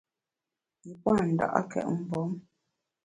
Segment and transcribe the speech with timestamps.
[0.85, 2.31] Yi pua’ nda’két mgbom.